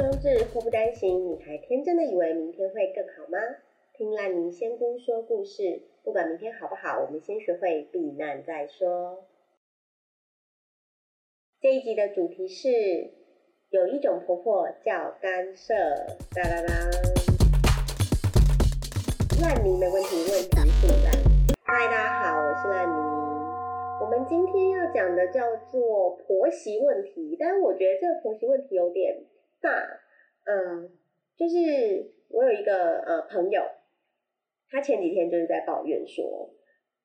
[0.00, 3.36] 双至，祸不单行，你还天真的以为明天会更好吗？
[3.92, 9.26] 听烂泥仙姑说故事，不管明天好不好，我们先学会避难再说。
[11.60, 12.70] 这一集的主题是
[13.68, 15.74] 有一种婆婆叫干涉，
[16.34, 16.90] 哒啦啦。
[19.42, 21.12] 烂泥没问题，问题是烂。
[21.62, 22.94] 嗨，大家好，我是烂泥。
[24.00, 29.14] 我们今天要讲的叫做婆媳问题，但是我觉得这个婆媳问题有点
[29.62, 30.00] 那。
[30.46, 30.90] 嗯，
[31.36, 33.62] 就是我有一个呃朋友，
[34.70, 36.50] 他前几天就是在抱怨说，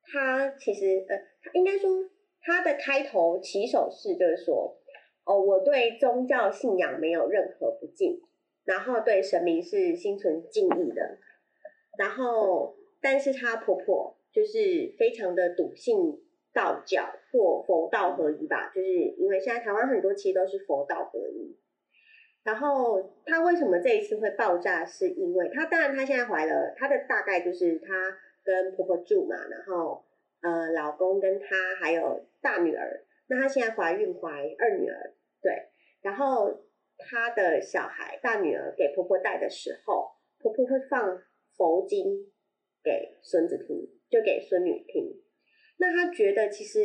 [0.02, 1.20] 他其实呃，
[1.54, 2.10] 应该说
[2.42, 4.78] 他的开头起手式就是说，
[5.26, 8.20] 哦，我对宗教信仰没有任何不敬，
[8.64, 11.18] 然后对神明是心存敬意的，
[12.00, 16.22] 然后但是她婆婆就是非常的笃信。
[16.56, 18.88] 道教或佛道合一吧，就是
[19.18, 21.54] 因为现在台湾很多其实都是佛道合一。
[22.46, 24.86] 然后她为什么这一次会爆炸？
[24.86, 27.88] 是因为她当然她现在怀了，她的大概就是她
[28.44, 30.06] 跟婆婆住嘛，然后
[30.42, 34.30] 呃老公跟她还有大女儿，那她现在怀孕怀
[34.60, 35.70] 二女儿，对，
[36.02, 36.62] 然后
[37.00, 41.24] 她的小孩大女儿给婆婆带的时候，婆婆会放
[41.58, 42.32] 佛经
[42.84, 45.20] 给孙子听，就给孙女听。
[45.78, 46.80] 那她觉得其实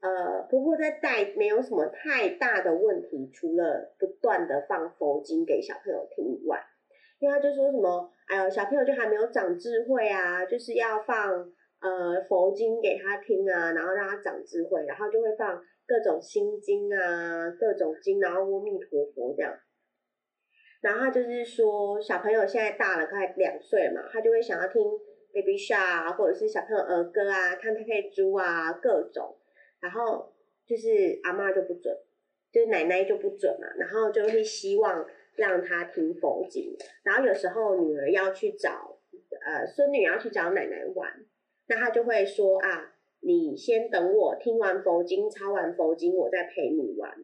[0.00, 6.58] 呃婆婆在带没有什么太大的问题，除了不断的放佛经给小朋友听以外，
[7.18, 11.30] 因为她就说什么，哎呦小朋友就还没有长智慧啊，就是要放
[11.80, 19.54] 呃佛经给他听啊，然后让他长智慧，然后就会放各种心经啊，各种经，然后阿弥陀佛这样，
[20.80, 24.82] 然后就是说小朋友现在大了，快两岁了嘛，他就会想要听。
[25.32, 29.36] Baby Shark 啊或者是小朋友儿歌啊，看佩佩猪啊，各种，
[29.80, 30.32] 然后
[30.66, 31.96] 就是阿妈就不准，
[32.52, 38.98] 就是奶奶就不准嘛，然后就会希望让他听佛经，然后有时候女儿要去找，
[39.44, 41.24] 呃，孙女要去找奶奶玩，
[41.68, 47.16] 那她就会说啊，你先等我听完佛经，抄完佛经，我再陪你玩，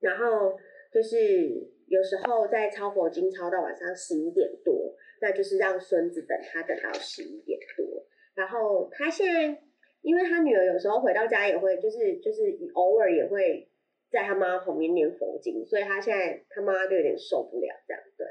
[0.00, 0.58] 然后
[0.92, 4.94] 就是有时候在抄佛经，抄到晚上十一点多。
[5.20, 9.62] 那就是让孙子等他等到十一点多，然后他现在，
[10.00, 13.68] 因为他女儿有时候回到家也会，就是就是偶尔也会
[14.10, 18.26] 在他妈旁边念佛经，所以他现在他妈就有点受不了这样对，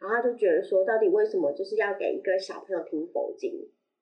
[0.00, 3.52] 然后他就觉得说，到底为什么就是要给一个小朋友听佛经，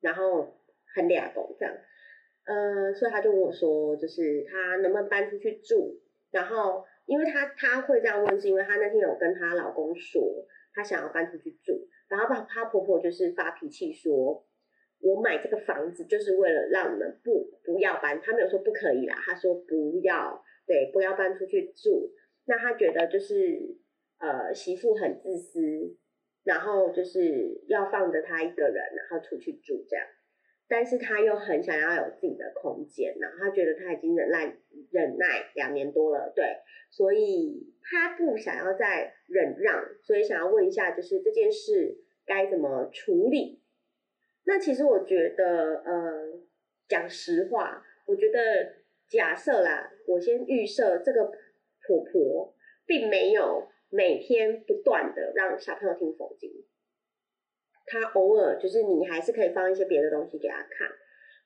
[0.00, 0.54] 然后
[0.94, 1.74] 很俩懂这样，
[2.46, 6.00] 呃，所以他就问我说，就是他能不能搬出去住，
[6.30, 10.44] 然后因为他他会这样问，是因为他那天有跟他老公说，
[10.74, 11.88] 他想要搬出去住。
[12.06, 14.44] 然后她她婆婆就是发脾气说，
[15.04, 22.10] 我买这个房子就是为了让你们不不要搬，他没有说不可以啦，他说不要，对，不要搬出去住。
[22.46, 23.76] 那他觉得就是
[24.18, 25.94] 呃媳妇很自私，
[26.42, 30.06] 然后就是要放着她一个人，然后出去住这样。
[30.66, 34.56] 但是他又很想要有自己的空间，然后她觉得他已经忍耐
[34.90, 36.44] 忍耐两年多了，对，
[36.90, 41.98] 所以他不想要再忍让，所以想要问一下，就是这件事。
[42.26, 43.60] 该怎么处理？
[44.46, 46.40] 那其实我觉得，呃，
[46.88, 48.38] 讲实话，我觉得
[49.08, 51.24] 假设啦，我先预设这个
[51.86, 52.54] 婆婆
[52.86, 56.50] 并没有每天不断的让小朋友听佛经，
[57.86, 60.90] 她偶尔就是你还是可以放一些别的东西给她看，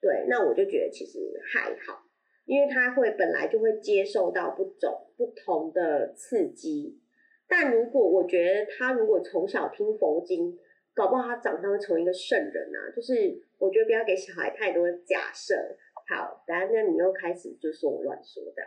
[0.01, 1.19] 对，那我就觉得其实
[1.53, 2.03] 还好，
[2.47, 7.01] 因为她会本来就会接受到不种不同的刺激，
[7.47, 10.59] 但如果我觉得她如果从小听佛经，
[10.99, 12.91] 搞不好他长大会成为一个圣人啊！
[12.91, 13.15] 就是
[13.57, 15.55] 我觉得不要给小孩太多假设。
[16.09, 18.63] 好，等下那你又开始就说我乱说的。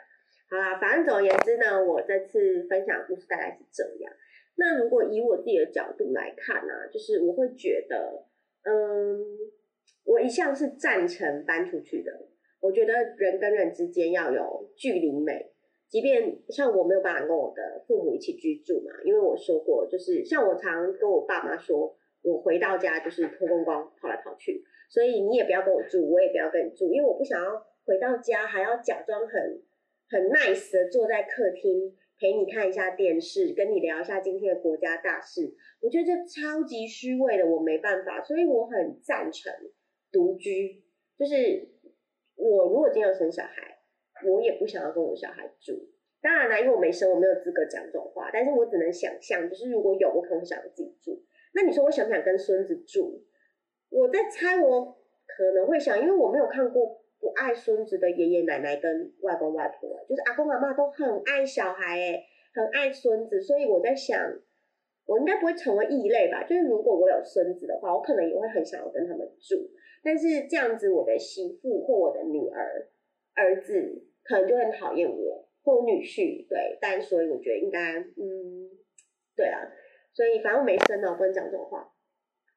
[0.50, 4.14] 好啦，反正总而言之呢，我这次分享的故事大概是这样。
[4.56, 8.24] 那如果以我自己的角度来看呢，就是我会觉得，
[8.64, 9.20] 嗯，
[10.06, 12.28] 我一向是赞成搬出去的。
[12.62, 15.52] 我觉得人跟人之间要有距离美，
[15.90, 21.94] 即便像我没有办法跟我的父母一起居住嘛，因为我说过，就是像我常跟我爸妈说。
[22.22, 29.62] 我回到家就是脱光光跑来跑去，所以你也不要跟我住，我也不要跟你住，因为我不想要回到家还要假装很
[30.10, 35.56] 很 nice 的坐在客厅陪你看一下电视，跟你聊一下今天的国家大事。
[35.82, 39.52] 我觉得这超级虚伪的，我没办法，所以我很赞成
[40.12, 40.84] 独居。
[41.18, 41.70] 就是
[42.36, 43.80] 我如果今天要生小孩，
[44.28, 45.90] 我也不想要跟我小孩住。
[46.22, 51.24] 当然啦，因为我没生，我没有资格讲这种话，但是我只能想象，就是如果有，我可能想要自己住。
[51.54, 53.24] 那你说我想不想跟孙子住？
[53.90, 54.86] 我在猜，我
[55.28, 64.18] 可能会想，因为我没有看过不爱孙子的爷爷奶奶跟外公外婆，就是阿公阿妈都很爱小孩，哎，很爱孙子，所以我在想，
[65.06, 66.44] 我应该不会成为异类吧？
[66.44, 69.70] 就是如果我有孙子的话，我可能也会很想要跟他们住。
[70.02, 72.88] 但是这样子，我的媳妇或我的女儿、
[73.36, 76.48] 儿子可能就很讨厌我，或女婿。
[76.48, 78.70] 对，但所以我觉得应该，嗯，
[79.36, 79.60] 对啊。
[80.14, 81.94] 所以反正我没生呢，我不能讲这种话。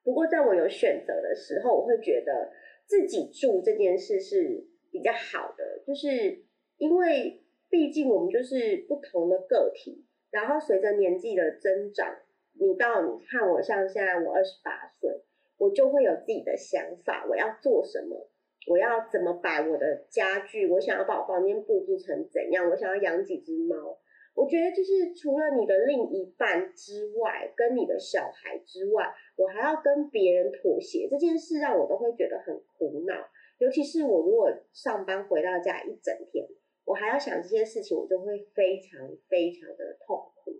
[0.03, 2.51] 不过在我有选择的时候，我会觉得
[2.85, 6.43] 自己住这件事是比较好的，就是
[6.77, 12.15] 因为毕竟我们就是不同的个体，然后随着年纪的增长。
[12.57, 15.25] 你到你看我像现在我二十八岁，
[15.57, 18.29] 我就会有自己的想法，我要做什么，
[18.67, 23.99] 我要怎么摆我的家具，我想要把我房间布置成怎样，我想要养几只猫。
[24.35, 33.15] 我觉得就是除了你的另一半之外，跟你的小孩之外，我还要跟别人妥协，这件事让我都会觉得很苦恼。
[33.57, 36.45] 尤其是我如果上班回到家一整天，
[36.83, 40.51] 我还要想这些事情，我就会非常非常的痛苦。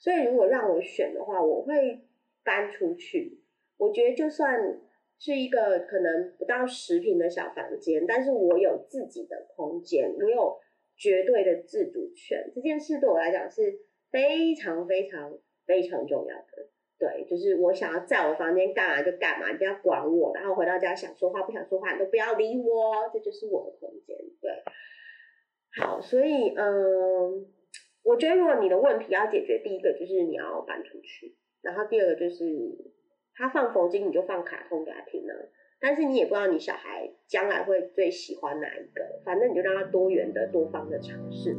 [0.00, 2.08] 所以，如果让我选的话，我会
[2.42, 3.42] 搬出去。
[3.76, 4.80] 我觉得，就算
[5.18, 10.58] 是一个可能不到十平的小房间，但是我有自己的空间，我有
[10.98, 12.50] 绝对的自主权。
[12.54, 13.78] 这件事对我来讲是
[14.10, 16.68] 非常非常非常重要的。
[16.98, 20.34] 对，就是我想要在我房间干嘛就干嘛，你不要管我。
[20.34, 24.16] 然后回到家想说话不想说话，你都不要理我，这就是我的空间。
[24.40, 24.50] 对，
[25.80, 27.54] 好，所以嗯。
[28.04, 32.46] 我觉得，如果你的问题要解决，第一个就是你要搬出去，然后第二个就是
[33.34, 35.34] 他放佛经，你就放卡通给他听呢。
[35.80, 41.56] 但是你也不知道你小孩将来会最喜欢哪一个，反正你就让他多元的、多方的尝试。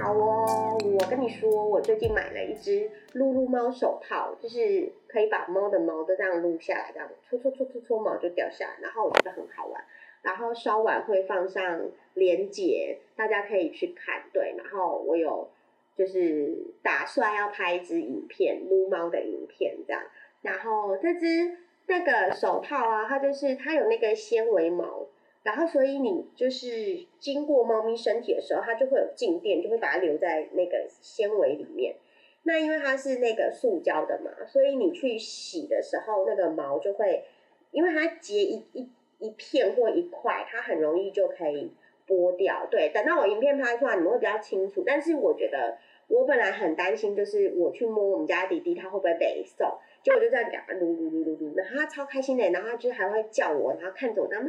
[0.00, 9.84] 好哦，我跟你说，我最近买了一只撸撸猫手套，就是可以把猫的毛都这样撸下来，这样搓搓搓搓搓毛就掉下来，然后我觉得很好玩。
[10.22, 11.82] 然后稍晚会放上
[12.14, 14.24] 连接，大家可以去看。
[14.32, 15.48] 对，然后我有
[15.96, 20.02] 就是打算要拍一支影片，撸猫的影片这样。
[20.40, 25.06] 然后这只那个手套啊，它就是它有那个纤维毛，
[25.42, 31.96] 然后所以你就是经过猫咪身体的时候，它就会有静电，就会把它留在那个纤维里面。
[32.44, 37.24] 那因为它是那个塑胶的嘛，所以你去洗的时候，那个毛就会，
[37.70, 38.88] 因为它结一一。
[39.20, 41.72] 一片或一块，它很容易就可以
[42.06, 42.66] 剥掉。
[42.70, 44.82] 对，等到我影片拍出来，你们会比较清楚。
[44.84, 45.78] 但是我觉得，
[46.08, 49.78] 我本来很担心，就是我去摸我们家弟弟，他会不会被送？
[50.04, 54.46] 结果就这样讲，撸撸撸撸撸，然后他超开心的，然后他就还会叫我，然后看着我，这样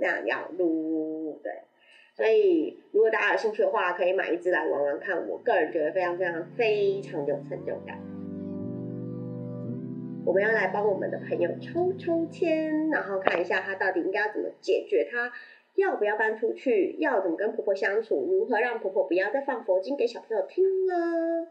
[0.00, 1.38] 这样要撸。
[1.40, 1.52] 对，
[2.16, 5.28] 所以如果大家有兴趣的话，可以买一只来玩玩看。
[5.28, 7.96] 我个人觉得非常非常非常有成就感。
[10.26, 15.30] 我们要来帮我们的朋友抽抽签，然后看一下他到底应该要怎么解决，他
[15.76, 21.46] 要不要搬出去，要怎么跟婆婆相处，如何让婆婆不要再放佛经给小朋友听了。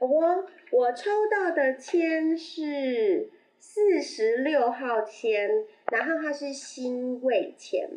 [0.00, 7.88] 我我抽到的签是四十六号签，然后它是辛未签，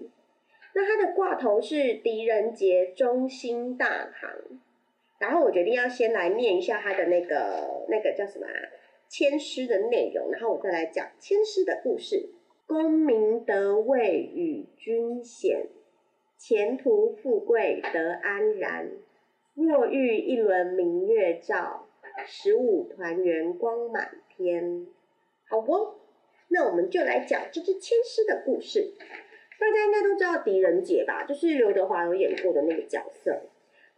[0.74, 4.30] 那它的挂头是狄仁杰中心大堂，
[5.20, 8.54] 然后我决定要先来念一下他的那个那个叫什么啊？
[9.10, 12.30] 签诗的内容，然后我再来讲签诗的故事。
[12.68, 15.68] 功名得位与君显，
[16.38, 18.92] 前途富贵得安然。
[19.54, 21.87] 若遇一轮明月照，
[22.26, 24.88] 十五团圆光满天。
[25.50, 25.96] 好不？
[26.50, 28.94] 那我们就来讲这支千丝的故事。
[29.60, 31.24] 大家应该都知道狄仁杰吧？
[31.24, 33.42] 就是刘德华有演过的那个角色。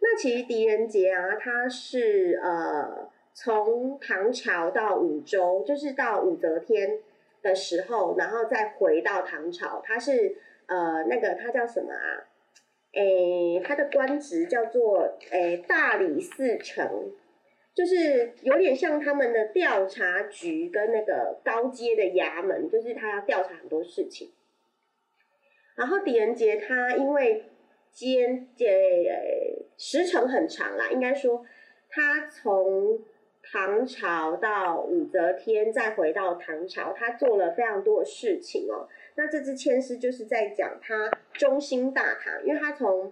[0.00, 3.10] 那其实狄仁杰啊，他是呃。
[3.32, 6.98] 从唐朝到武周，就是到武则天
[7.40, 9.80] 的时候，然后再回到唐朝。
[9.82, 10.36] 他是
[10.66, 12.26] 呃，那个他叫什么啊？
[12.92, 17.12] 诶，他的官职叫做诶大理寺丞，
[17.80, 24.32] 就是有点像他们的调查局跟那个高阶的衙门，就是他要调查很多事情。
[25.76, 27.46] 然后狄仁杰他因为
[27.90, 31.42] 兼呃时程很长啦，应该说
[31.88, 33.00] 他从。
[33.42, 38.86] 唐朝到武则天，再回到唐朝，他做了非常多的事情哦。
[39.14, 43.10] 那这支千师就是在讲他中心大唐，因为他从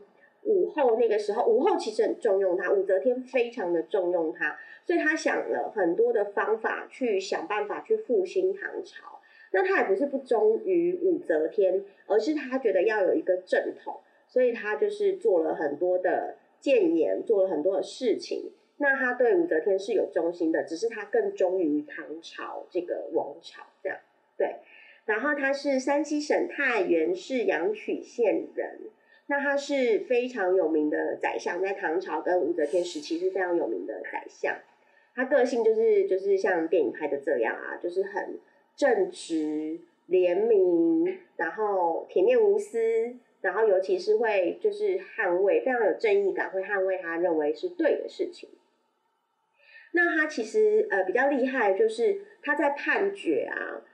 [0.49, 9.21] 武后那个时候，武后其实很重用他，武则天非常的重用他，所以他想了很多的方法去想办法去复兴唐朝。
[9.53, 18.51] 那他也不是不忠于武则天，而是他觉得要有一个正统，所以他就是做了很多的谏言，做了很多的事情。
[18.79, 23.99] 那他对武则天是有忠心的，只是他更忠于唐朝这个王朝，这样
[24.37, 24.57] 对。
[25.05, 28.79] 然后他是山西省太原市阳曲县人，
[29.31, 34.57] 那他是非常有名的宰相，在唐朝跟武则天时期是非常有名的宰相。
[35.15, 38.39] 他个性就是就是像电影拍的这样啊，就是很
[38.75, 48.49] 正直、怜悯，然后铁面无私，然后尤其是会就是捍卫，非常有正义感，会捍卫他认为是对的事情。
[49.93, 53.85] 那他其实呃比较厉害，就是他在判决啊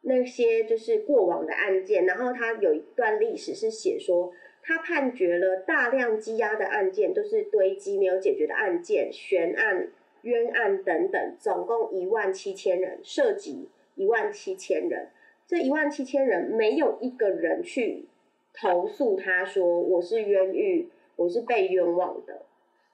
[0.00, 4.32] 那些就是过往的案件，然后他有一段历史是写说。
[4.62, 9.88] 他判决了大量积压的案件，都是堆积没有解决的案件、悬案、
[10.22, 15.08] 冤案等等，总共一万七千人，涉及一万七千人。
[15.46, 18.08] 这一万七千人没有一个人去
[18.52, 22.42] 投诉他说我是冤狱，我是被冤枉的。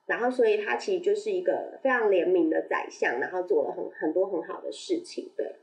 [0.05, 5.55] 然后，所以他其实就是一个非常怜悯的宰相，然后做了很很多很好的事情，对。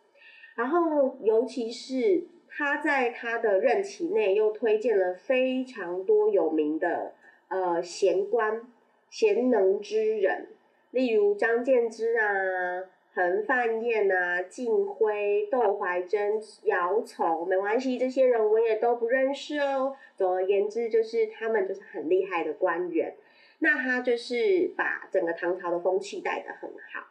[0.57, 2.25] 然后，尤其是。
[2.55, 7.15] 他在他的任期内又推荐了非常多有名的
[7.49, 8.61] 呃贤官、
[9.09, 10.49] 贤能之人，
[10.91, 19.97] 例如张建之啊、彭范彦啊、靳辉、窦怀珍、姚崇，没关系，这些人我也都不认识哦。
[20.15, 23.15] 总而言之，就是他们就是很厉害的官员。
[23.61, 27.07] 那他就是把整个唐朝的风气带得很好。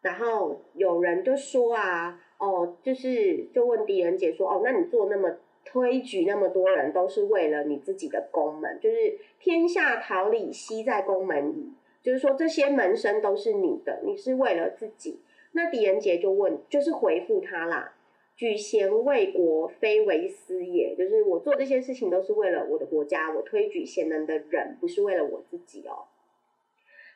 [0.00, 2.18] 然后有人就说啊。
[2.44, 11.72] 哦，就是就问狄仁杰说，哦，那你做那么推举那么多人，都是为了你自己的宫门，就是天下桃李悉在宫门矣，
[12.02, 15.20] 就是说这些门生都是你的，你是为了自己。
[15.52, 17.94] 那狄仁杰就问，就是回复他啦，
[18.36, 26.04] 举贤为国，非为私也，就是我做这些事情都是为了我的国家，我推举贤能的人，不是为了我自己哦。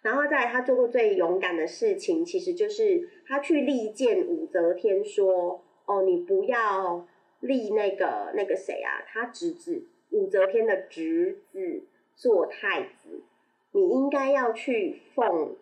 [0.08, 7.06] 然后再他做过最勇敢的事情，其实就是他去力荐武则天说：“哦，你不要
[7.40, 11.82] 立那个那个谁啊，他侄子武则天的侄子
[12.16, 13.20] 做太子，
[13.72, 15.54] 你应该要去奉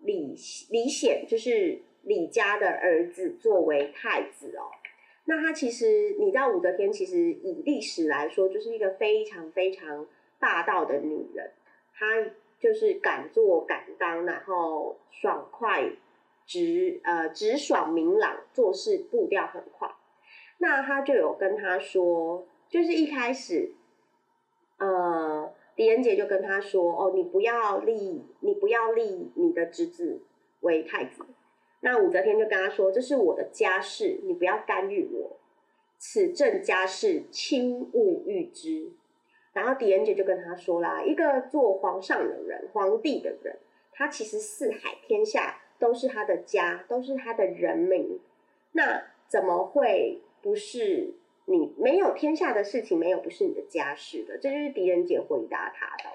[0.00, 0.34] 李
[0.68, 4.68] 李显，就是李家的儿子作为太子哦。
[5.24, 10.06] 那他其实你知道武则天其实以历史来说，就是一个非常非常
[10.38, 11.52] 霸道的女人，
[11.94, 12.32] 她。
[12.64, 15.92] 就是敢做敢当，然后爽快、
[16.46, 19.90] 直呃直爽明朗，做事步调很快。
[20.56, 23.74] 那他就有跟他说，就是一开始，
[24.78, 30.22] 呃，狄仁杰就跟他说：“哦，你不要立，你不要立你的侄子
[30.60, 31.22] 为太子。”
[31.84, 35.36] 那武则天就跟他说：“这是我的家事，你不要干预我。
[35.98, 38.90] 此正家事，轻勿预之。”
[39.54, 43.56] 然后狄仁杰就跟他说啦，一个做皇上的人，皇帝的人，
[43.92, 48.20] 他其实四海天下都是他的家，都是他的人民，
[48.72, 54.36] 那怎么会不是你没有天下的事情，没有不是你的家事的？
[54.38, 56.10] 这就是狄仁杰回答他的。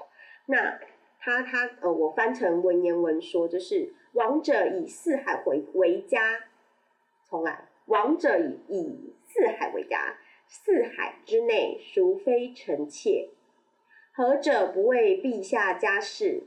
[0.48, 0.78] 那
[1.20, 6.20] 他他呃，我翻成文言文说，就是王者以四海为为家，
[7.30, 10.18] 重来，王者以以四海为家。
[10.52, 13.30] 四海之内，孰非臣妾？
[14.12, 16.42] 何者不为陛下家事？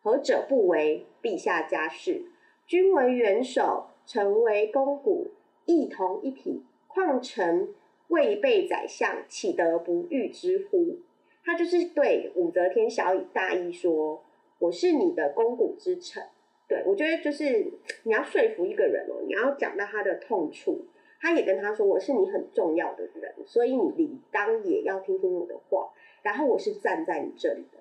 [0.00, 2.26] 何者不为陛下家事？
[2.66, 5.32] 君为元首，臣为肱骨，
[5.66, 6.62] 一同一体。
[6.86, 7.74] 况臣
[8.06, 11.00] 未被宰相，岂得不遇之乎？
[11.44, 14.22] 他就是对武则天小以大义说
[14.60, 16.22] ：“我是你的肱骨之臣。”
[16.68, 17.72] 对我觉得就是
[18.04, 20.86] 你要说服一个人哦，你要讲到他的痛处。
[21.22, 25.92] 他也跟他说：“我是你很重要的人，所以你理当也要听听我的话。
[26.22, 27.78] 然后我是站在你这里的。”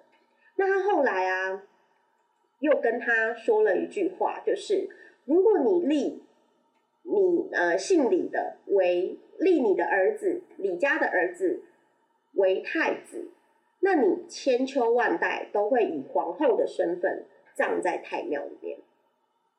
[0.58, 1.64] 那他后来啊，
[2.60, 4.88] 又跟他说了一句话，就是
[5.26, 6.24] 如果你立
[7.02, 11.64] 你呃姓李的为立你的儿子李家的儿子
[12.34, 13.32] 为太子，
[13.80, 18.78] 那你千秋万代都会以皇后的身份葬在太庙里面，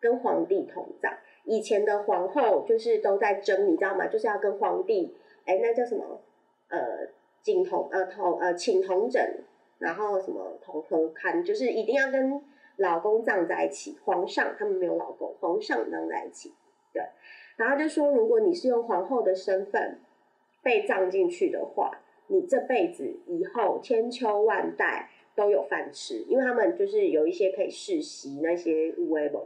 [0.00, 1.18] 跟皇帝同葬。
[1.44, 4.06] 以前的皇后就是都在争，你知道吗？
[4.06, 6.20] 就是要跟皇帝，哎，那叫什么？
[6.68, 7.08] 呃，
[7.42, 9.44] 景同呃同呃请同枕，
[9.78, 12.40] 然后什么同和看，就是一定要跟
[12.76, 13.98] 老公葬在一起。
[14.04, 16.54] 皇上他们没有老公，皇上葬在一起，
[16.92, 17.02] 对。
[17.56, 19.98] 然后就说，如果你是用皇后的身份
[20.62, 21.90] 被葬进去的话，
[22.28, 29.44] 你这辈子以后千秋万代都有饭吃，因为他们就是有一些可以世袭那些无为不为。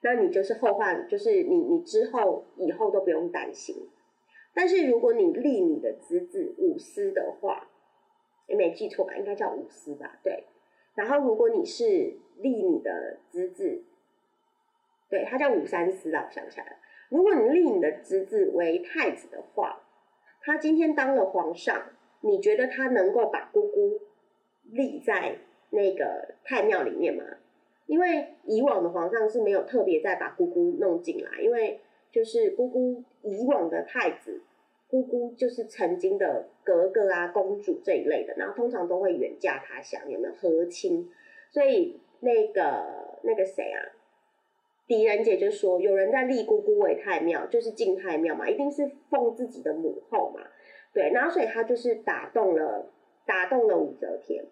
[0.00, 3.88] 那你就是后患，就是你你之后以后都不用担心。
[4.54, 7.68] 但是如果你立你的侄子武思的话，
[8.46, 9.14] 也没记错吧？
[9.16, 10.18] 应该叫武思吧？
[10.22, 10.44] 对。
[10.94, 13.84] 然后如果你是立你的侄子，
[15.08, 16.72] 对他叫武三思啊，我想起来了。
[17.08, 19.80] 如果你立你的侄子为太子的话，
[20.42, 21.90] 他今天当了皇上，
[22.20, 24.00] 你觉得他能够把姑姑
[24.64, 25.38] 立在
[25.70, 27.24] 那个太庙里面吗？
[27.88, 31.80] 因为以往的皇上是没有特别再把姑姑弄进来，因为
[32.12, 34.42] 就是姑姑以往的太子，
[34.90, 41.08] 姑姑就是曾经的格格啊、公主这一类的，然后通常都会远嫁他乡，有没有和亲？
[41.50, 43.80] 所以那个那个谁啊，
[44.86, 50.42] 狄仁杰就说，有人在立姑姑为太庙，就是进太庙嘛，一定是奉自己的母后嘛，
[50.92, 52.90] 对，然后所以他就是打动了
[53.24, 54.44] 打动了武则天，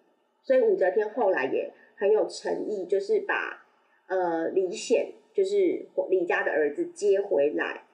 [0.43, 1.71] 所以武则天后来也。
[1.97, 3.67] 很有诚意，就是把
[4.09, 7.85] 呃李显，就是李家的儿子接回来，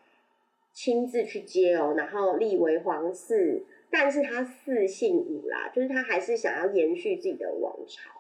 [0.73, 8.11] 亲自去接哦，然后立为皇嗣，但是他赐姓武啦，就是他还是想要延续自己的王朝，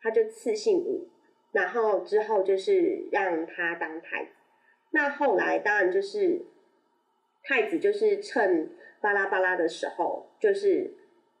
[0.00, 1.08] 他就赐姓武，
[1.52, 4.30] 然后之后就是让他当太子，
[4.92, 6.44] 那后来当然就是
[7.42, 8.70] 太子就是趁
[9.00, 10.94] 巴拉巴拉的时候，就是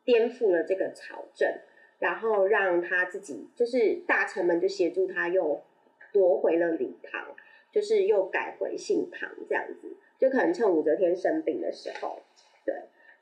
[0.04, 1.48] 颠覆了这个朝政。
[2.02, 5.62] 然后让他自己，就是大臣们就协助他，又
[6.12, 7.28] 夺回了李唐，
[7.70, 12.18] 就是又改回姓唐这样子，就可能趁武则天生病的时候，
[12.66, 12.74] 对，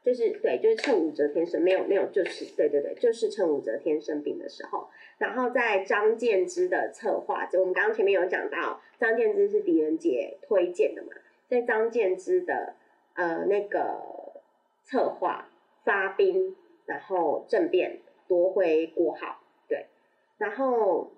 [0.02, 11.08] 就是对，就是趁武则天生没有没有，就是对对对，就是趁武则天生病的时候，然后在张建之的策划，就我们刚刚前面有讲到，张建之是狄仁杰推荐的嘛，
[11.50, 12.76] 在张建之的
[13.12, 14.40] 呃那个
[14.84, 15.50] 策划
[15.84, 16.56] 发兵，
[16.86, 17.98] 然后政变。
[18.30, 19.86] 夺回国号，对，
[20.38, 21.10] 然后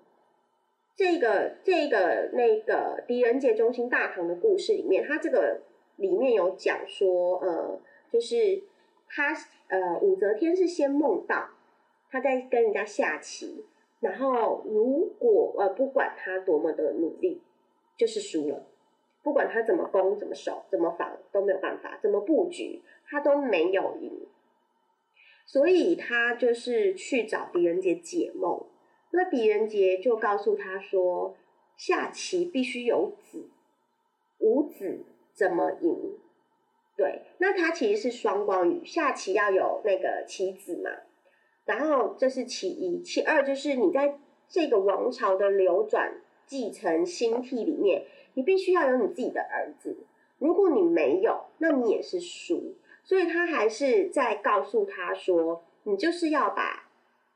[0.95, 5.61] 这个这个那个狄仁杰中心大唐的故事里面，他这个
[5.97, 7.79] 里面有讲说，呃，
[8.11, 8.63] 就是
[9.07, 9.31] 他
[9.67, 11.49] 呃武则天是先梦到
[12.09, 13.63] 他在跟人家下棋，
[13.99, 17.43] 然后如果呃不管他多么的努力，
[17.95, 18.65] 就是输了，
[19.21, 24.25] 不管他怎么攻怎么守怎么防都没有办法，怎么布局他都没有赢。
[25.45, 28.65] 所以他就是去找狄仁杰解梦，
[29.11, 31.35] 那狄仁杰就告诉他说，
[31.77, 33.49] 下棋必须有子，
[34.39, 36.17] 无子怎么赢？
[36.95, 40.89] 对，那他其实是双关语，下棋要有那个棋子嘛。
[41.65, 50.05] 然后这是其一，其二就是你在这个王朝的流转、继承、兴替里面，你必须要有你自己的儿子。
[50.39, 52.75] 如果你没有，那你也是输。
[53.05, 56.89] 所以他还是在告诉他说：“你就是要把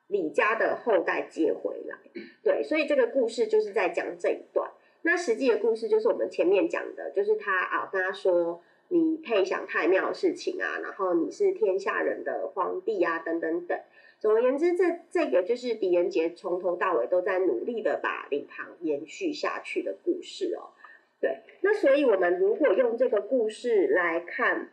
[0.08, 1.98] 李家的后代接回来。”
[2.42, 4.72] 对，所以这个故事就是在讲这一段。
[5.02, 13.78] 那实际的故事就是我们前面讲的，就是他啊跟他说：“你配享太庙的事情啊，然后你是天下人的皇帝啊，等等等。”
[14.20, 20.72] 总而言之，这这个就是狄仁杰从头到尾都在努力的把李唐延续下去的故事哦。
[21.20, 24.70] 对，那所以我们如果用这个故事来看。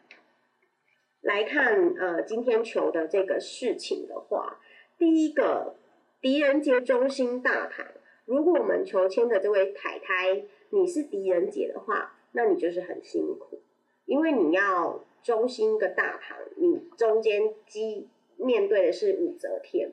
[1.25, 4.61] 来看呃，今天求的这个事情的话，
[4.99, 5.75] 第一个
[6.21, 7.87] 狄仁杰忠心大唐。
[8.27, 13.63] 如果我们求签的这位太太你是狄仁杰的话，那你就是很辛苦，
[14.05, 18.07] 因为你要忠心个大唐，你中间基
[18.37, 19.93] 面对的是武则天，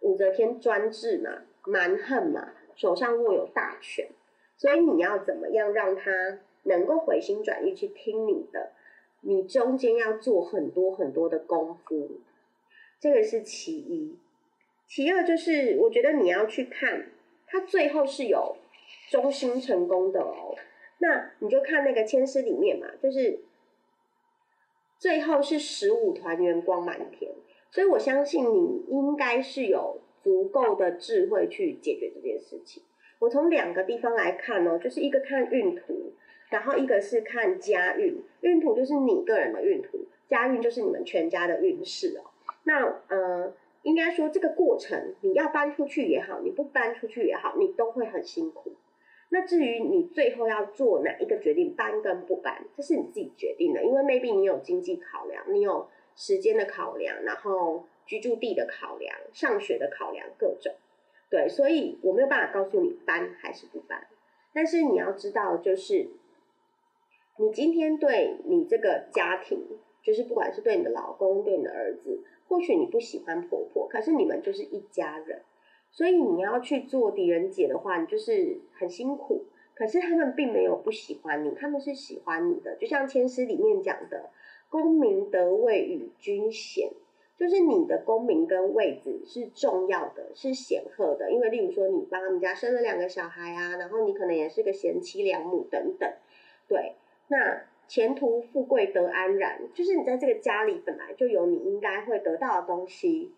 [0.00, 4.08] 武则天专制嘛，蛮横嘛，手上握有大权，
[4.56, 8.72] 所以你要怎么样让他能够回心转意去听你的？
[9.26, 12.20] 你中间要做很多很多的功夫，
[13.00, 14.18] 这个是其一。
[14.86, 17.10] 其二就是，我觉得你要去看，
[17.46, 18.56] 他最后是有
[19.10, 20.54] 中心成功的哦。
[20.98, 23.40] 那你就看那个签诗里面嘛，就是
[24.98, 27.32] 最后是十五团圆光满天。
[27.70, 32.82] 所以我相信你应该是有足够的智慧去解决这件事情。
[33.18, 36.12] 我从两个地方来看哦，就是一个看运图。
[36.54, 42.30] 然后一个是看家运，运图就是你个人的运图，家运就是你们全家的运势哦。
[42.62, 48.70] 那呃，应该说这个过程，你要搬出去也好，你不搬出去也好，你都会很辛苦。
[49.30, 60.72] 那至于你最后要做哪一个决定，搬跟不搬，这是你自己决定的，因为 maybe 你有经济考量，你有时间的考量，然后居住地的考量，上学的考量，各种。
[61.28, 64.06] 对，所以我没有办法告诉你搬还是不搬，
[64.52, 66.10] 但是你要知道就是。
[67.36, 69.60] 你今天对你这个家庭，
[70.02, 75.42] 就是不管是对你的老公、对你的儿子，或许你不喜欢婆婆，可是你们就是一家人，
[75.90, 79.46] 所以你要去做狄仁杰的话，你就是很辛苦。
[79.74, 82.76] 可是他们并没有不喜欢你，他们是喜欢你的。
[82.76, 84.30] 就像《千师》里面讲的
[84.70, 86.92] ，“功名得位与君显”，
[87.36, 91.32] 就是你的功名跟位子是重要的，是显赫的。
[91.32, 96.08] 因为例如说，你帮他们家生了两个小孩啊，然后你可能也是个贤妻良母等等，
[96.68, 96.94] 对。
[97.86, 103.32] 前途富贵得安然，就是你在这个家里本来就有你应该会得到的东西，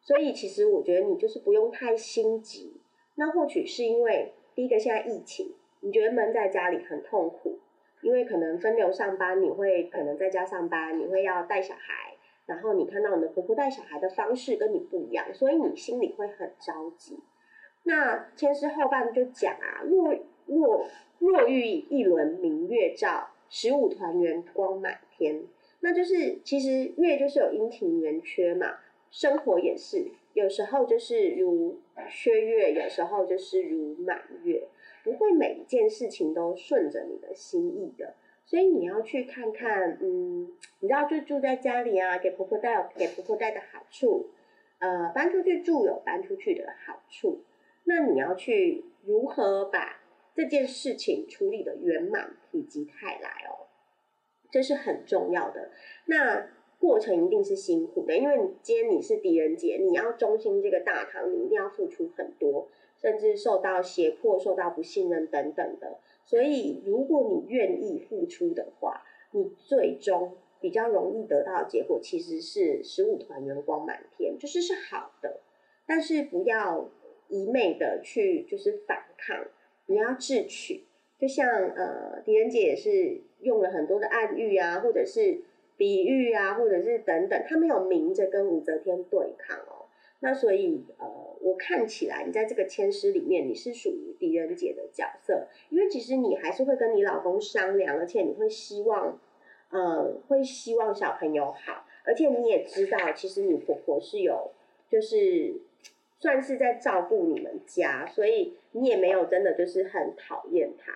[0.00, 2.80] 所以其实我觉得你就是不用太心急。
[3.16, 7.58] 那或许是因为第一个现在疫情，你觉得闷在家里很痛苦，
[8.00, 17.18] 因为可能分流上班，你会可能在家上班，你会要带小孩，然后你看到你的婆婆带小孩的方式跟你不一样，所以你心里会很着急。
[17.82, 20.14] 那前诗后半就讲啊，若
[20.46, 20.86] 若
[21.18, 23.28] 若遇一轮明月照。
[23.52, 25.42] 十五团圆光满天，
[25.80, 28.78] 那就是其实月就是有阴晴圆缺嘛，
[29.10, 34.68] 生活也是，有时候就是如缺月，有时候就是如满月，
[35.02, 38.14] 不会每一件事情都顺着你的心意的，
[38.46, 44.28] 所以你要去看看，嗯，你知道就住在家里啊，给婆婆带给婆婆带的好处，
[44.78, 47.40] 呃，搬出去住有搬出去的好处，
[47.82, 49.99] 那你要去如何把。
[50.34, 53.66] 这件事情处理的圆满否极泰来哦，
[54.50, 55.70] 这是很重要的。
[56.06, 65.98] 那过程一定是辛苦的，因为今天你是狄仁杰，你要忠心这个大堂，你一定要付出很多，甚至受到胁迫、受到不信任等等的。
[66.24, 75.40] 所以，如果你愿意付出的话，你最终比较容易得到的结果，其实是十五团圆光满天，就是是好的。
[75.86, 76.88] 但是不要
[77.28, 79.44] 一昧的去就是反抗。
[79.90, 80.84] 你要智取，
[81.18, 85.40] 就像呃，狄仁杰也是用了很多的暗喻啊，或者是
[85.76, 89.90] 比喻啊，或者是等等，他没有明着跟武则天对抗哦。
[90.20, 99.18] 那所以呃，我看起来你在这个千诗里面，你是属于狄仁杰的角色，因为其实你还是会跟你老公商量，而且你会希望，
[99.70, 104.52] 呃，会希望小朋友好，而且你也知道，其实你婆婆是有
[104.88, 105.62] 就是。
[106.20, 110.92] 算是在照顾你们家，所以你也没有真的就是很讨厌他。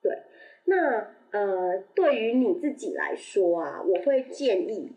[0.00, 0.18] 对，
[0.64, 4.92] 那呃，对于你自己来说啊，我会建议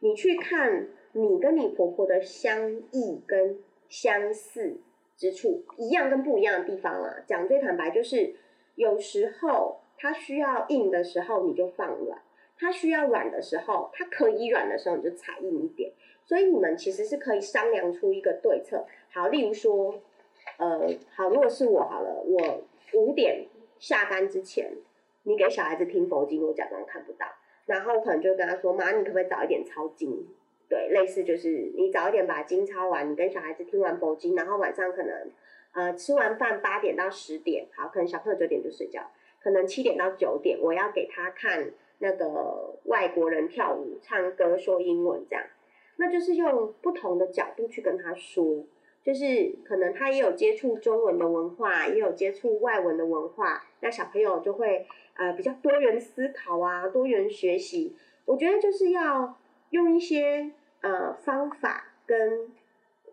[0.00, 4.78] 你去看你跟你婆婆的相异跟相似
[5.16, 7.22] 之处，一样跟不一样的地方啊。
[7.26, 8.34] 讲最坦白，就是
[8.74, 12.18] 有时候他需要硬的时候，你就放软；
[12.58, 15.92] 他需要软的时候，他可以软的时候，你就踩硬一点。
[16.30, 18.86] 所以你们其实是可以商量出一个对策。
[19.12, 20.00] 好，例如说，
[20.58, 22.62] 呃，好，如果是我好了，我
[22.94, 23.46] 五点
[23.80, 24.70] 下班之前，
[25.24, 27.26] 你给小孩子听佛经，我假装看不到，
[27.66, 30.24] 然后我可能就跟他说：“妈，你可不可以早一点抄经？”
[30.70, 35.32] 对，类似就是你早一点把经抄完，你跟小孩子听完佛经，然后晚上可能
[35.74, 39.10] 呃吃完饭八点到十点，好，可能小朋友九点就睡觉，
[39.42, 45.44] 可能七点到九点，我要给他看那个外国人跳舞、唱歌、说英文这样。
[46.00, 48.64] 那就是用不同的角度去跟他说，
[49.04, 57.94] 就是可能他也有接触中文的文化，也有接触外文的文化，那小朋友就会呃比较多元思考啊，多元学习。
[58.24, 62.48] 我觉得就是要用一些呃方法跟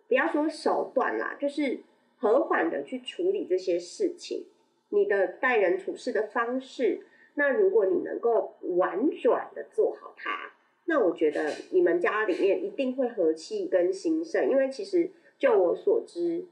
[0.07, 1.81] 不要说手段啦，就是
[2.17, 4.45] 和缓的去处理这些事情。
[4.89, 7.01] 你的待人处事的方式，
[7.35, 10.53] 那如果你能够婉转的做好它。
[10.89, 16.45] 那我觉得你们家里面一定会和气跟兴盛，因为其实就我所知，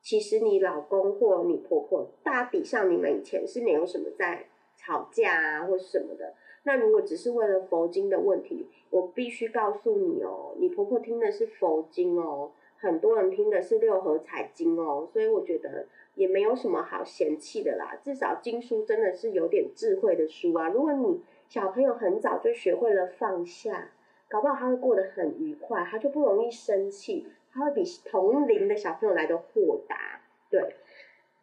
[0.00, 6.34] 其实你老公或你婆婆大抵上你们以前是没有什么在吵架啊或什么的。
[6.62, 17.98] 那如果只是为了佛经的问题，我必须告诉你哦，你婆婆听的是佛经哦，很多人听的是六合彩经哦，所以我觉得也没有什么好嫌弃的啦。
[18.04, 20.68] 至少经书真的是有点智慧的书啊。
[20.68, 23.90] 如果你小朋友很早就学会了放下，
[24.28, 30.20] 搞不好他会过得很愉快，他就不容易生气，他会比同龄的小朋友来的豁达。
[30.48, 30.76] 对，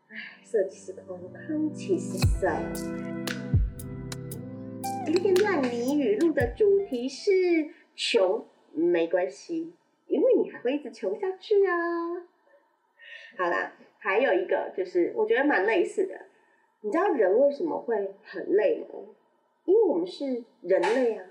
[0.07, 0.15] 唉，
[0.45, 2.47] 色即是空，空即是色。
[5.05, 7.31] 今天烂泥语录的主题是
[7.93, 9.73] 穷，没关系，
[10.07, 11.75] 因为你还会一直穷下去啊。
[13.37, 16.27] 好啦，还有一个就是我觉得蛮类似的，
[16.79, 19.15] 你知道人为什么会很累吗？
[19.67, 21.25] 因为我们是人类啊，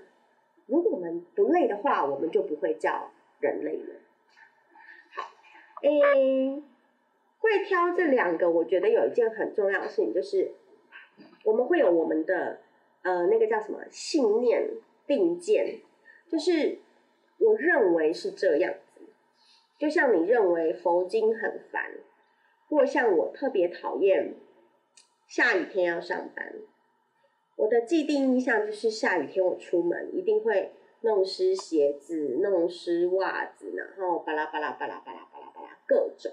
[0.67, 3.95] 如果我们不累的话，我们就不会叫人类了。
[5.15, 5.23] 好，
[5.81, 6.61] 诶，
[7.39, 10.51] 会挑这两个，我觉得有一件很重要的事情，就是
[11.45, 12.59] 我们会有我们的
[13.01, 14.69] 呃那个叫什么信念
[15.07, 15.79] 定见，
[16.29, 16.77] 就是
[17.39, 19.01] 我认为是这样子，
[19.79, 21.91] 就像你认为佛经很烦，
[22.69, 24.35] 或像我特别讨厌
[25.27, 26.53] 下雨天要上班。
[27.67, 36.31] 我的既定印象就是下雨天我出门一定会弄湿鞋子、弄湿袜子，然后巴拉巴拉巴拉巴拉巴拉巴拉各种。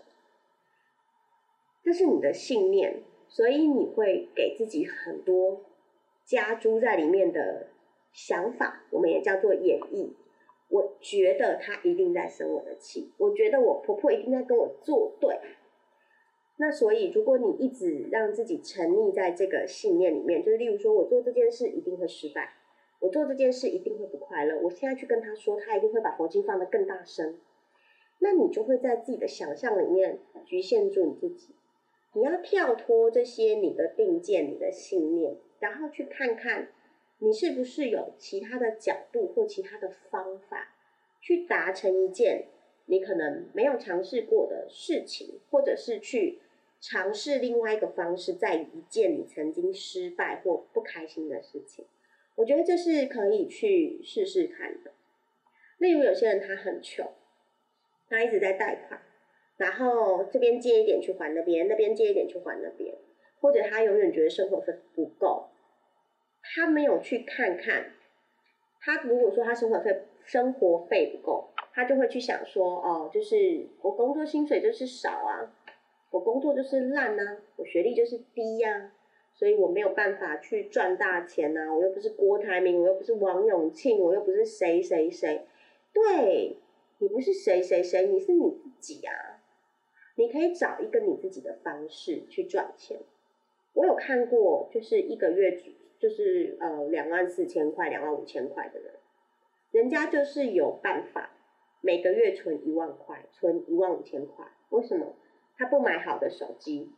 [1.82, 5.62] 这是你的信念，所以你会给自己很多
[6.24, 7.66] 加诸在里面的
[8.12, 10.12] 想法，我们也叫做演绎。
[10.68, 15.40] 我觉得他一定在生我的气，我觉得我婆婆一定在跟我作对。
[16.56, 22.54] 那所以，如果你一直让自己沉溺在这个信念里面，就是例如说我做这件事一定会失败，
[23.00, 27.38] 我做这件事一定会不快乐，我现在去跟他说，他一定会把佛经放得更大声，
[28.20, 31.54] 那你就会在自己的想象里面局限住你自己。
[32.12, 36.68] 你要跳脱这些你的定见、你的信念，然后去看看
[37.18, 40.76] 你是不是有其他的角度或其他的方法，
[41.20, 42.46] 去达成一件
[42.86, 46.38] 你可能没有尝试过的事情，或者是去
[46.86, 51.86] 尝试另外一个方式，在一件你曾经失败或不开心的事情。
[52.34, 54.92] 我觉得这是可以去试试看的。
[55.78, 57.10] 例如有些人他很穷，
[58.10, 59.00] 他一直在贷款。
[59.56, 62.94] 然后这边借一点去还那边，那边借一点去还那边，
[63.40, 65.48] 或者他永远觉得生活费不够，
[66.42, 67.92] 他没有去看看，
[68.80, 75.54] 他如果说他生活费生活费不够，他就会去想说，哦，就是我工作薪水就是少啊，
[76.14, 78.92] 我工作就是烂啊，我学历就是低呀，
[79.32, 85.44] 所以我没有办法去赚大钱呐，我又不是郭台铭，我又不是王永庆，我又不是谁谁谁，
[85.92, 86.56] 对
[86.98, 89.42] 你不是谁谁谁，你是你自己啊。
[90.14, 93.00] 你可以找一个你自己的方式去赚钱。
[93.72, 95.60] 我有看过，就是一个月
[95.98, 98.92] 就是呃两万四千块、两万五千块的人，
[99.72, 101.30] 人家就是有办法
[101.80, 104.46] 每个月存一万块、存一万五千块。
[104.68, 105.16] 为什么？
[105.56, 106.92] 他不买好的手机，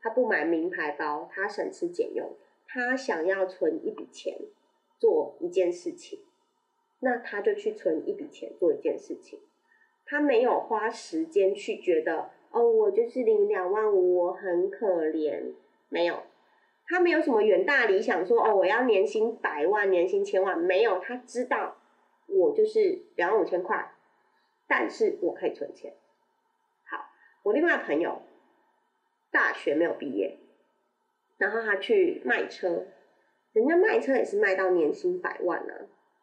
[0.00, 4.38] 他不买名牌包，他省吃俭用，他想要存一笔钱
[4.98, 6.20] 做一件事情，
[7.00, 9.40] 那他就去存一笔钱做一件事情，
[10.04, 12.30] 他没有花时间去觉得。
[12.52, 15.54] 哦，我就是领两万五，我很可怜。
[15.88, 16.24] 没有，
[16.88, 20.58] 他没有什么远大理想，说哦，我要年薪百万，年薪千万。
[20.58, 21.76] 没有，他知道
[22.26, 23.92] 我就是两万五千块，
[24.66, 25.94] 但是我可以存钱。
[27.42, 28.22] 我另外朋友
[29.30, 30.38] 大学没有毕业，
[31.38, 32.86] 然后他去卖车，
[33.52, 35.74] 人家卖车也是卖到年薪百万呢。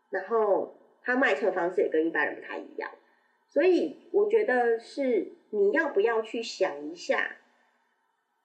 [0.09, 2.91] 然后他卖车方式也跟一般人不太一样，
[3.47, 5.33] 所以我觉得是。
[5.49, 7.37] 你要不要去想一下，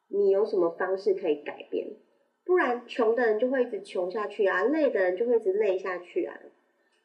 [0.06, 1.96] 你有什么方式可以改变？
[2.44, 6.38] 不然穷的人就会一直穷下去啊，累的人就会一直累下去啊。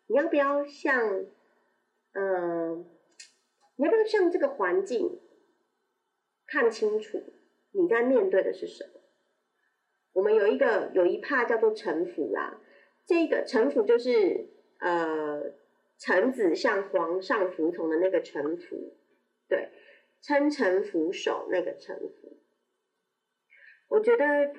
[0.06, 1.26] 你要不要像，
[2.14, 2.86] 嗯，
[3.78, 5.20] 你要不要像这个环境
[6.48, 7.22] 看清楚
[7.72, 9.02] 你在面对的是什么？
[10.14, 12.60] 我们有一个有一怕叫做臣服啦，
[13.06, 15.54] 这个臣服就是呃
[16.00, 18.96] 臣子向皇上服从的那个臣服，
[19.48, 19.70] 对。
[20.20, 22.38] 称臣俯首那个臣服，
[23.88, 24.52] 我觉得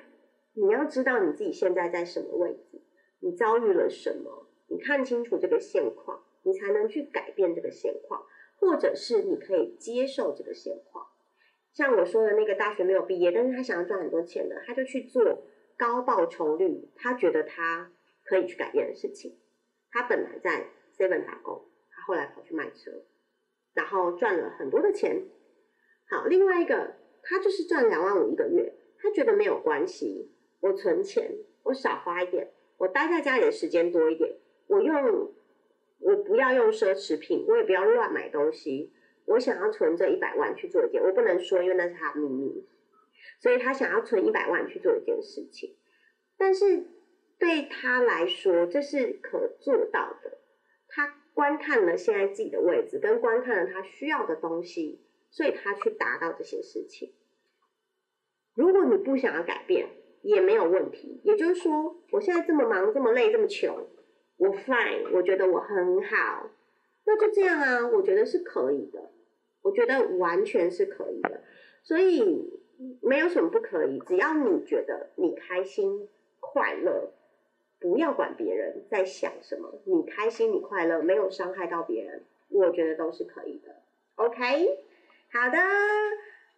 [0.53, 2.81] 你要知道你自己现在在什么位置，
[3.19, 8.25] 你遭遇了什么，你看清楚这个现况，你才能去改变这个现况，
[8.55, 11.08] 或者是你可以接受这个现况。
[11.73, 15.43] 像我说的那个大学没有毕业，但是他想要赚很多钱的，他就去做
[15.77, 17.91] 高报酬率，他觉得他
[18.25, 19.37] 可以去改变的事情。
[19.91, 22.91] 他本来在 Seven 打工，他后来跑去卖车，
[23.73, 25.23] 然后赚了很多的钱。
[26.09, 31.31] 好，另外一个，他就是赚两万五一个月，他觉得没有关系，我存钱，
[31.63, 34.35] 我少花一点，我待在家里的时间多一点，
[34.67, 35.31] 我用，
[35.99, 38.91] 我不要用奢侈品，我也不要乱买东西，
[39.29, 42.67] 我想要存这一百万去做一件，我不能说，因为那是他的秘密，
[43.39, 45.75] 所以他想要存一百万去做一件事情，
[46.37, 46.85] 但是
[47.37, 50.37] 对他来说这是可做到的，
[50.87, 55.05] 他观看了现在自己的位置，跟观看了他需要的东西。
[55.31, 57.13] 所以他去达到这些事情。
[58.55, 59.87] 如果你不想要改变，
[60.23, 61.21] 也没有问题。
[61.23, 63.87] 也就是说，我现在这么忙、这么累、这么穷，
[64.37, 66.49] 我 fine，我觉得我很好，
[67.05, 69.11] 那就这样啊，我觉得是可以的，
[69.69, 71.41] 我觉得完全是可以的。
[71.83, 72.51] 所以
[73.01, 77.11] 没有什么不可以，只要你觉得你开心、快乐，
[77.79, 83.75] 不要管别人在想什么，你开心、你快乐，没有伤害到别人，我觉得都是可以的。
[84.15, 84.67] OK。
[85.31, 85.57] 好的，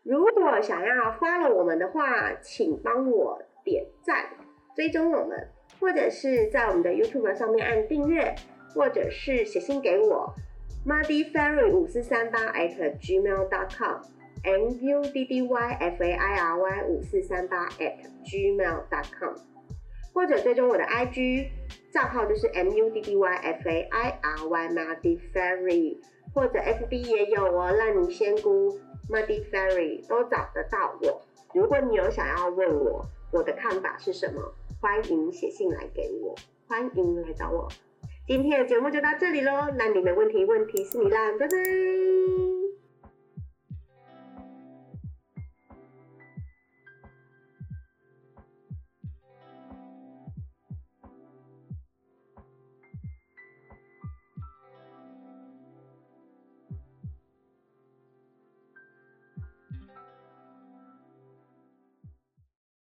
[0.04, 4.30] 如果想要 follow 我们的话，请帮我点赞、
[4.76, 8.34] 追踪我们，或者是在我们的 YouTube 上面按订阅，
[8.74, 10.34] 或者是写信给我
[10.86, 17.68] ，muddyfairy 五四三八 at gmail dot com，M U D D Y F A I R Y 五四三八
[17.80, 19.36] at gmail dot com，
[20.14, 21.50] 或者追踪我的 IG
[21.92, 25.98] 账号就是 m u d d y f a i r y muddyfairy。
[26.34, 31.22] 或者 FB 也有哦，烂泥仙姑、Muddy Fairy 都找得到我。
[31.54, 34.42] 如果你有想要问我我的看法是什么，
[34.80, 36.34] 欢迎写信来给我，
[36.70, 37.68] 欢迎来找我。
[38.32, 42.61] 今天的节目就到这里喽，那你的问题问题是你啦，拜拜。